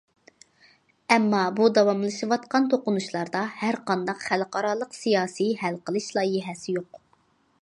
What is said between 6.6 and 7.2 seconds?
يوق.